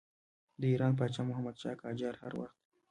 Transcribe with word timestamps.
د 0.59 0.63
ایران 0.71 0.93
پاچا 0.99 1.21
محمدشاه 1.29 1.79
قاجار 1.83 2.15
هر 2.23 2.33
وخت. 2.39 2.57